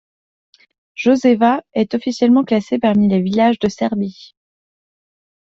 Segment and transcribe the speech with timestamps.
[0.95, 4.35] Joševa est officiellement classée parmi les villages de Serbie.